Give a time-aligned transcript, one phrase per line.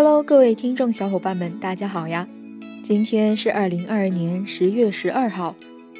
[0.00, 2.26] 各位听众小伙伴们，大家好呀！
[2.82, 5.54] 今天是二零二二年十月十二号，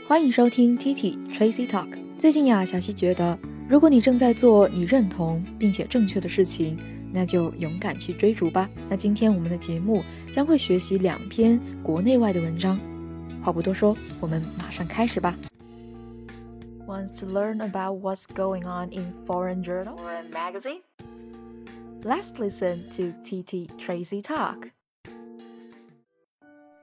[0.08, 1.98] 欢迎收听 T T Tracy Talk。
[2.18, 3.38] 最近呀，小溪觉得，
[3.68, 6.78] 如果你正在做你认同并且正确的事情，
[7.12, 8.70] 那就勇敢去追逐吧。
[8.88, 12.80] 那今天我们的节目将会学习两篇国内外的文章。
[13.42, 15.36] 话不多说，我们马上开始吧。
[16.86, 20.80] Wants to learn about what's going on in foreign journal or magazine?
[22.03, 24.71] Let's listen to TT Tracy talk.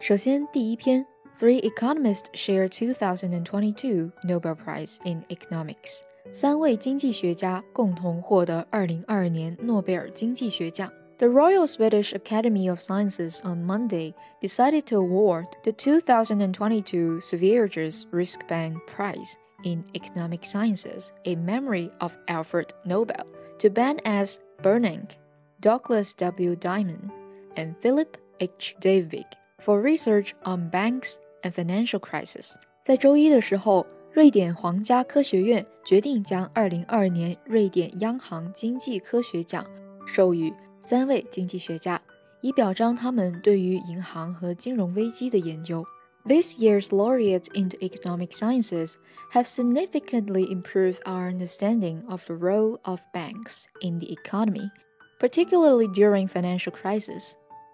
[0.01, 1.07] 首先，第一篇，
[1.39, 6.01] Three economists share 2022 Nobel Prize in Economics。
[6.33, 10.93] 三位经济学家共同获得2022年诺贝尔经济学奖。
[11.19, 19.37] The Royal Swedish Academy of Sciences on Monday decided to award the 2022 Sveriges Riksbank Prize
[19.63, 23.25] in Economic Sciences in memory of Alfred Nobel
[23.60, 24.38] To Ben S.
[24.62, 25.18] Bernanke,
[25.62, 26.56] Douglas W.
[26.56, 27.10] Diamond,
[27.56, 28.76] and Philip H.
[28.82, 29.26] Davig
[29.60, 32.52] for research on banks and financial crisis。
[32.84, 39.66] 在周一的时候，瑞典皇家科学院决定将2022年瑞典央行经济科学奖
[40.08, 42.02] 授予三位经济学家，
[42.42, 45.86] 以表彰他们对于银行和金融危机的研究。
[46.27, 48.95] This year's laureates in the economic sciences
[49.33, 54.71] have significantly improved our understanding of the role of banks in the economy,
[55.19, 57.33] particularly during financial crisis.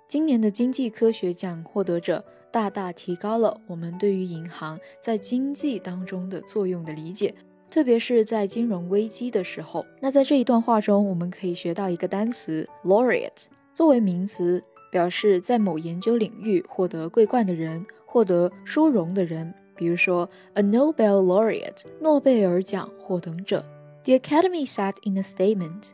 [0.08, 7.34] 今年的经济科学奖获得者大大提高了我们对于银行在经济当中的作用的理解，
[7.70, 9.84] 特别是在金融危机的时候。
[10.00, 13.44] 那在这一段话中，我们可以学到一个单词 laureate，
[13.74, 17.84] 作为名词，表示在某研究领域获得桂冠的人。
[18.12, 23.64] 获得殊荣的人，比如说 a Nobel laureate，诺贝尔奖获得者。
[24.04, 25.90] The Academy said in a statement,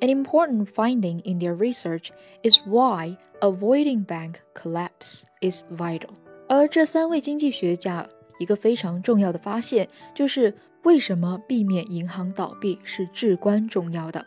[0.00, 2.10] an important finding in their research
[2.42, 6.10] is why avoiding bank collapse is vital。
[6.48, 8.06] 而这三位经济学家
[8.38, 14.24] 一个非常重要的发现就是为什么避免银行倒闭是至关重要的。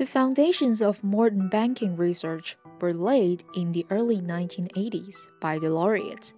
[0.00, 6.32] The foundations of modern banking research were laid in the early 1980s by the laureates,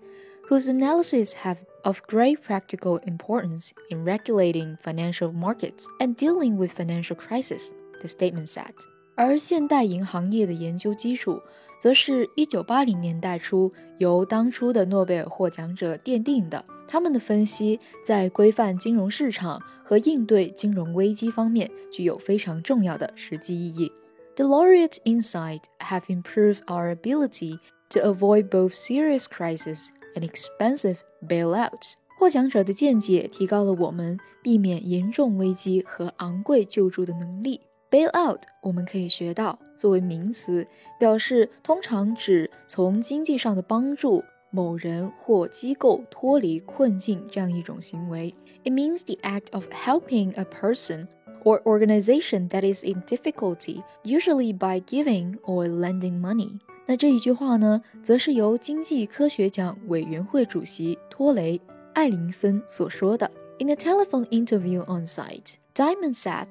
[0.48, 7.14] whose analyses have of great practical importance in regulating financial markets and dealing with financial
[7.14, 7.70] crisis,
[8.00, 8.74] the statement said.
[9.14, 11.40] 而现代银行业的研究基础，
[11.78, 16.64] 则是一九八零年代初由当初的诺贝尔获奖者奠定的。
[16.88, 23.90] 他们的分析在规范金融市场和应对金融危机方面具有非常重要的实际意义。
[24.36, 27.58] The laureate insight have improved our ability
[27.90, 30.96] to avoid both serious crises and expensive
[31.26, 31.94] bailouts。
[32.18, 37.60] 获奖者的见解提高了我们避免严重危机和昂贵救助的能力。
[37.91, 40.67] Bailout 我们可以学到，作为名词，
[40.99, 44.23] 表示通常指从经济上的帮助。
[44.49, 48.33] 某人或机构脱离困境这样一种行为。
[48.63, 51.07] It means the act of helping a person
[51.43, 56.59] or organization that is in difficulty, usually by giving or lending money.
[56.85, 61.59] 那这一句话呢，则是由经济科学奖委员会主席托雷·
[61.93, 63.29] 艾林森所说的。
[63.59, 66.47] In a telephone interview on site, Diamond said,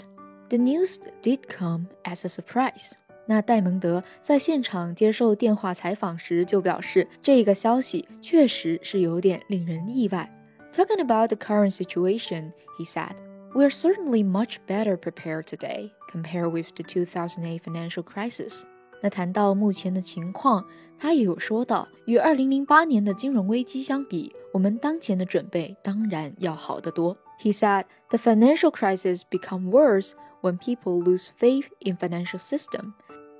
[0.51, 2.93] "The news did come as a surprise."
[3.27, 10.33] 那戴蒙德在现场接受电话采访时就表示，这个消息确实是有点令人意外。
[10.73, 13.17] Talking about the current situation, he said,
[13.53, 18.63] "We are certainly much better prepared today compared with the 2008 financial crisis."
[19.03, 20.65] 那谈到目前的情况，
[20.99, 27.17] 他也有说到，与2008年的金融危机相比，我们当前的准备当然要好得多。
[27.41, 30.13] He said, "The financial crisis become worse
[30.43, 32.93] when people lose faith in financial system."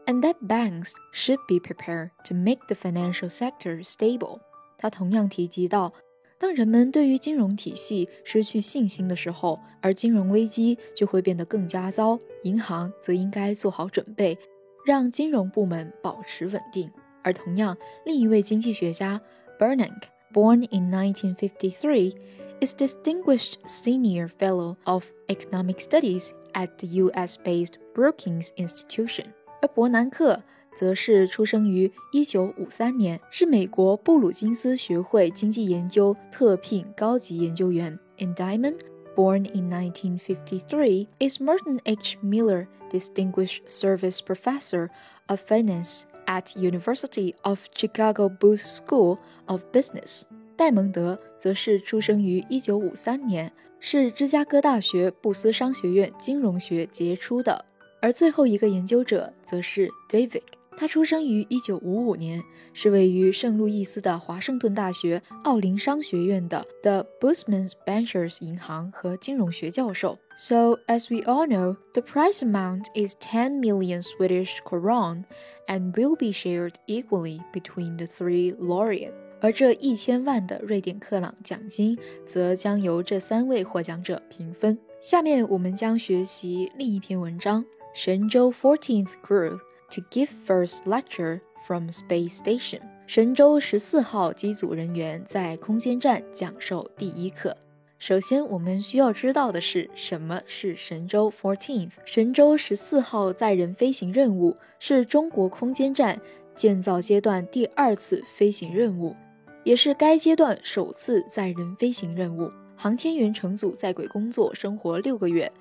[0.07, 4.39] and that banks should be prepared to make the financial sector stable。
[4.79, 5.93] 他同样提及到，
[6.39, 14.39] 当人们对于金融体系失去信心的时候，而金融危机就会变得更加糟，银行则应该做好准备，
[14.85, 16.91] 让金融部门保持稳定。
[17.23, 19.21] 而同样，另一位经济学家
[19.59, 22.15] Bernanke, born in 1953,
[22.61, 29.27] is distinguished senior fellow of economic studies at the U.S.-based Brookings Institution.
[29.63, 30.43] 而伯南克
[30.77, 37.99] 则是出生于一九五三年，是美国布鲁金斯学会经济研究特聘高级研究员。
[38.19, 38.81] In Diamond,
[39.15, 42.19] born in 1953, is Merton H.
[42.23, 44.91] Miller Distinguished Service Professor
[45.27, 50.23] of Finance at University of Chicago Booth School of Business。
[50.57, 53.53] 戴蒙德则是出生于一九五三年，
[53.84, 57.66] 是芝加哥大学布斯商学院金融学杰出的，
[58.00, 60.44] 而最后一个研究者则是 David。
[60.78, 62.44] 他出生于1955年，
[62.74, 70.20] 是位于圣路易斯的华盛顿大学奥林商学院的 The Boatmen's Bancshares 银行和金融学教授。
[70.38, 75.24] So as we all know, the prize amount is 10 million Swedish krona
[75.66, 79.31] and will be shared equally between the three laureates.
[79.42, 84.78] 而这一千万的瑞典克朗奖金则将由这三位获奖者平分。
[85.02, 89.58] 下面我们将学习另一篇文章：神舟 Fourteenth Crew
[89.90, 92.82] to give first lecture from space station。
[93.08, 97.58] 神舟十四号机组人员在空间站讲授第一课。
[97.98, 101.92] 首先，我们需要知道的是什么是神舟 Fourteenth。
[102.06, 106.22] 神舟十四号载人飞行任务是中国空间站
[106.56, 109.16] 建造阶段第二次飞行任务。
[109.64, 112.52] 也是该阶段首次载人飞行任务。
[112.76, 115.52] 航天员乘组在轨工作生活六个月，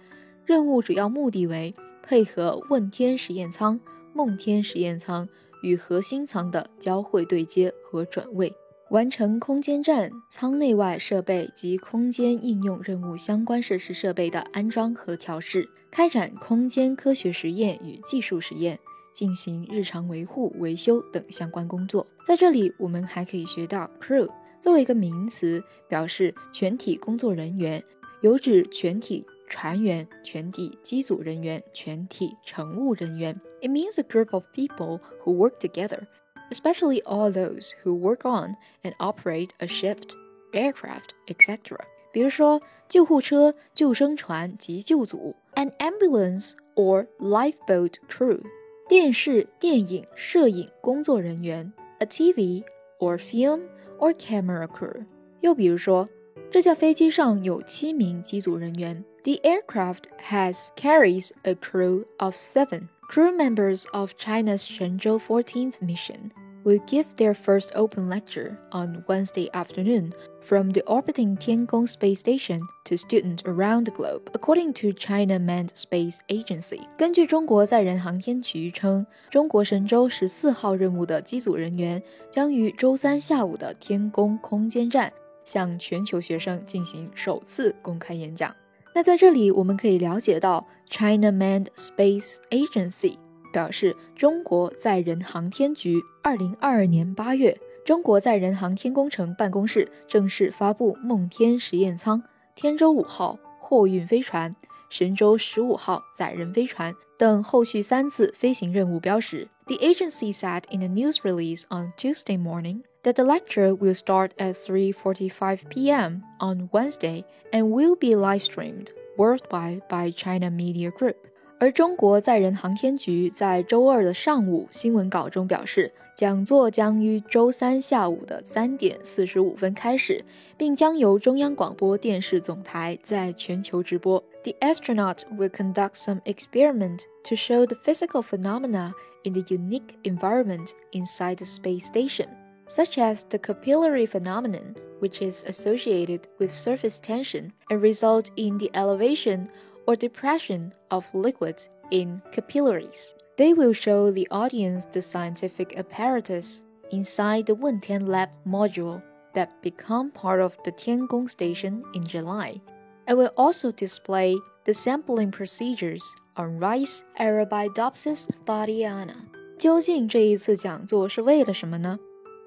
[0.47, 3.79] 任务主要目的为配合问天实验舱、
[4.15, 5.29] 梦天实验舱
[5.63, 8.51] 与核心舱的交会对接和转位，
[8.89, 18.79] 完成空间站舱内外设备及空间应用任务相关设施设备的安装和调试，开展空间科学实验与技术实验。
[19.13, 22.07] 进行日常维护、维修等相关工作。
[22.27, 24.29] 在这里，我们还可以学到 crew
[24.61, 27.83] 作为一个名词，表示全体工作人员，
[28.21, 33.41] 有指全体船员、全体机组人员、全体乘务人员。
[33.61, 36.03] It means a group of people who work together,
[36.51, 40.11] especially all those who work on and operate a shift
[40.53, 41.79] aircraft, etc.
[42.13, 48.41] 比如说，救护车、救生船及救组，an ambulance or lifeboat crew。
[48.90, 52.64] 电视、电影、摄影工作人员，a TV
[53.00, 53.62] or film
[54.00, 55.06] or camera crew。
[55.42, 56.08] 又比如说，
[56.52, 59.04] 这架飞机上有七名机组人员。
[59.24, 66.30] The aircraft has carries a crew of seven crew members of China's Shenzhou 14th mission
[66.64, 70.12] will give their first open lecture on Wednesday afternoon
[70.42, 75.70] from the orbiting Tiangong space station to students around the globe, according to China Manned
[75.76, 76.82] Space Agency.
[76.98, 82.02] 根据中国载人航天局称，中国神舟十四号任务的机组人员
[82.32, 85.14] 将于周三下午的天宫空间站
[85.44, 88.56] 向全球学生进行首次公开演讲。
[88.94, 93.18] 那在这里，我们可以了解到 China Manned Space Agency
[93.52, 102.22] 表示，中国载人航天局二零二二年八月，中国载人航天工程办公室正式发布梦天实验舱、
[102.56, 104.56] 天舟五号货运飞船、
[104.90, 109.48] 神舟十五号载人飞船等后续三次飞行任务标识。
[109.68, 114.54] The agency said in a news release on Tuesday morning that the lecture will start at
[114.54, 116.22] 3:45 p.m.
[116.40, 121.16] on Wednesday and will be live streamed worldwide by China Media Group.
[121.60, 130.24] 而中国载人航天局在周二的上午新闻稿中表示，讲座将于周三下午的三点四十五分开始，
[130.58, 134.22] 并将由中央广播电视总台在全球直播。
[134.44, 138.92] The astronaut will conduct some experiment to show the physical phenomena
[139.24, 142.28] in the unique environment inside the space station,
[142.68, 148.70] such as the capillary phenomenon, which is associated with surface tension and result in the
[148.74, 149.48] elevation
[149.88, 153.14] or depression of liquids in capillaries.
[153.38, 159.02] They will show the audience the scientific apparatus inside the Wentian Lab module
[159.34, 162.62] that become part of the Tiangong station in July,
[163.08, 164.36] and will also display
[164.66, 166.04] the sampling procedures
[166.38, 169.16] on rice Arabidopsis thaliana.
[169.58, 172.00] 究竟这一次讲座是为了什么呢？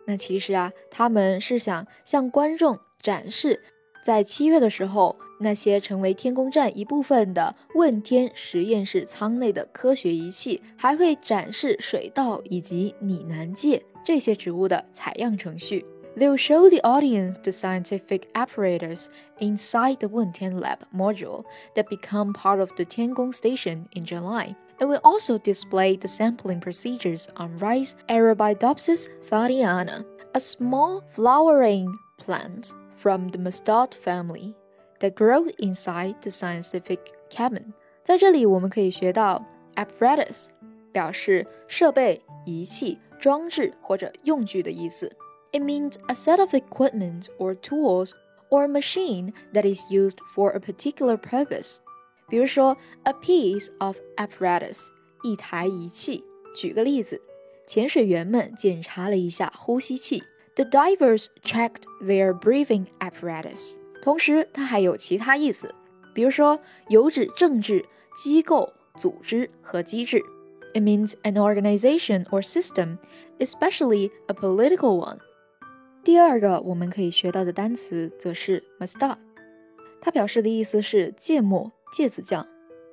[0.07, 3.63] 那其实啊，他们是想向观众展示，
[4.05, 15.85] 在七月的时候 那些成为天宫站一部分的问天实验室舱内的科学仪器，还会展示水稻以及拟南芥这些植物的采样程序。
[16.17, 19.07] They'll show the audience the scientific apparatus
[19.39, 21.45] inside the Wentian Lab module
[21.77, 24.57] that become part of the Tiangong station in July.
[24.81, 32.73] It will also display the sampling procedures on rice Arabidopsis thaliana, a small flowering plant
[32.97, 34.57] from the mustard family
[35.01, 36.99] that grow inside the scientific
[37.31, 37.73] cabin。
[38.05, 40.47] 在这里，我们可以学到 apparatus，
[40.93, 45.11] 表示设备、仪器、装置或者用具的意思。
[45.53, 48.13] It means a set of equipment or tools
[48.51, 51.77] or machine that is used for a particular purpose。
[52.29, 54.79] 比如说，a piece of apparatus，
[55.23, 56.25] 一台仪器。
[56.55, 57.21] 举个例子，
[57.67, 60.23] 潜水员们检查了一下呼吸器。
[60.57, 63.75] The divers checked their breathing apparatus。
[64.03, 65.75] 同时，它还有其他意思，
[66.15, 67.85] 比如说有指政治
[68.17, 70.23] 机构、组织和机制。
[70.75, 72.99] It means an organization or system,
[73.39, 75.19] especially a political one.
[76.05, 79.17] 第二个我们可以学到的单词则是 mustard，
[80.01, 82.47] 它表示的意思是芥末、芥子酱。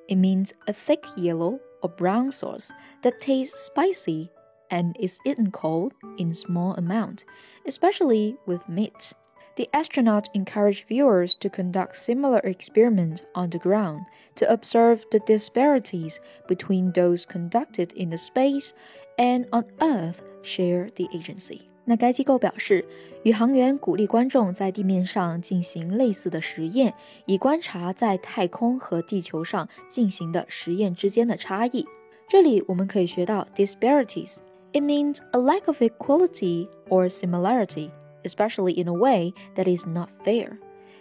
[0.08, 2.70] It means a thick yellow or brown sauce
[3.02, 4.28] that tastes spicy
[4.70, 7.20] and is eaten cold in small amount,
[7.64, 9.12] especially with meat.
[9.60, 14.02] The astronaut encouraged viewers to conduct similar experiments on the ground
[14.36, 18.70] to observe the disparities between those conducted in the space
[19.16, 21.62] and on Earth share the agency.
[21.88, 22.84] 那该机构表示，
[23.22, 26.92] 宇航员鼓励观众在地面上进行类似的实验，
[27.24, 31.86] 以观察在太空和地球上进行的实验之间的差异。
[32.28, 37.90] 这里我们可以学到 disparities。It means a lack of equality or similarity,
[38.24, 40.58] especially in a way that is not fair，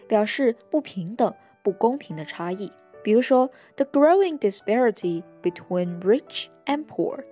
[0.07, 1.33] 表示不平等、
[1.63, 2.71] 不公平的差异。
[3.03, 7.23] 比如说，the growing disparity between rich and poor，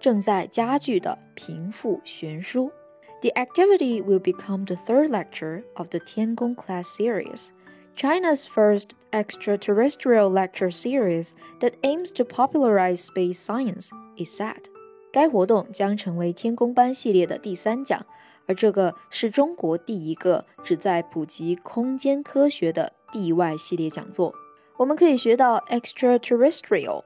[0.00, 2.70] 正在加剧的贫富悬殊。
[3.20, 7.48] the activity will become the third lecture of the Tiangong class series,
[7.96, 14.62] China's first extraterrestrial lecture series that aims to popularize space science, is said.
[15.10, 18.06] 该活动将成为天宫班系列的第三讲，
[18.46, 24.34] 而这个是中国第一个旨在普及空间科学的地外系列讲座。
[24.76, 27.04] 我们可以学到 extraterrestrial.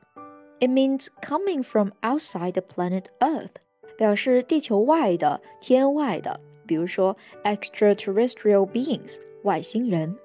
[0.61, 3.57] It means coming from outside the planet Earth.
[3.99, 10.17] 表示地球外的、天外的，比如说 extraterrestrial beings 外星人。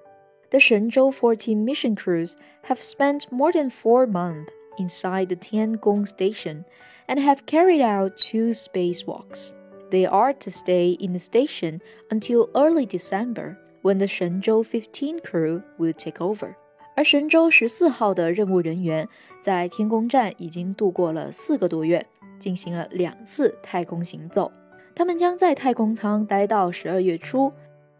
[0.49, 2.33] The Shenzhou 14 mission crews
[2.67, 6.63] have spent more than four months inside the Tiangong station
[7.07, 9.51] and have carried out two spacewalks.
[9.92, 15.62] They are to stay in the station until early December, when the Shenzhou 15 crew
[15.78, 16.54] will take over.
[16.96, 19.06] 而神舟十四号的任务人员
[19.42, 22.06] 在天宫站已经度过了四个多月，
[22.38, 24.50] 进行了两次太空行走，
[24.94, 27.52] 他们将在太空舱待到十二月初。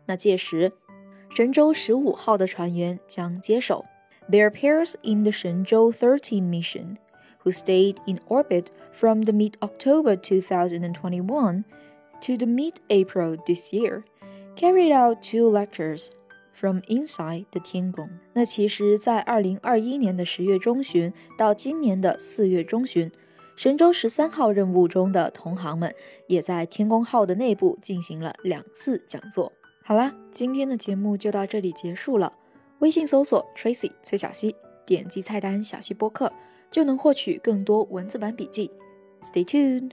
[0.07, 0.73] 那届时，
[1.29, 3.85] 神舟十五号的船员将接手。
[4.31, 6.97] Their pairs in the Shenzhou 13 mission,
[7.45, 11.65] who stayed in orbit from the mid-October 2021
[12.21, 14.03] to the mid-April this year,
[14.57, 16.07] carried out two lectures
[16.55, 18.09] from inside the 天宫。
[18.33, 23.11] 那其实，在二零二一年的十月中旬到今年的四月中旬。
[23.55, 25.95] 神舟十三号任务中的同行们
[26.27, 29.53] 也在天宫号的内部进行了两次讲座。
[29.85, 32.33] 好啦，今天的节目就到这里结束了。
[32.79, 34.57] 微信搜索 Tracy 崔小溪，
[34.87, 36.33] 点击菜单小溪播客，
[36.73, 38.69] 就能获取更多文字版笔记。
[39.23, 39.93] Stay tuned。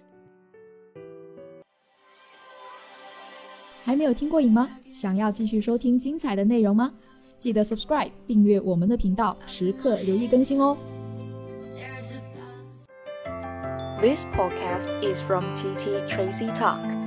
[3.83, 4.69] 还没有听过瘾吗？
[4.93, 6.91] 想要继续收听精彩的内容吗？
[7.37, 10.75] 记得 subscribe 订阅我们的频道，时刻留意更新哦。
[14.01, 16.98] This podcast is from TT Tracy Talk.